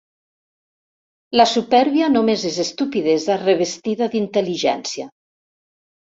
[1.39, 5.07] La supèrbia només és estupidesa revestida d'intel·ligència.